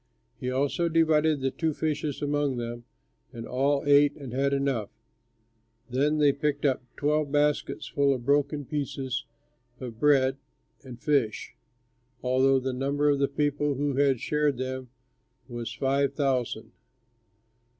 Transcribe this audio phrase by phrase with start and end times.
[0.39, 2.85] He also divided the two fishes among them,
[3.31, 4.89] and all ate and had enough.
[5.91, 9.25] Then they picked up twelve baskets full of broken pieces
[9.75, 10.37] of the bread
[10.83, 11.53] and fish,
[12.23, 14.89] although the number of the people who had shared them
[15.47, 16.71] was five thousand.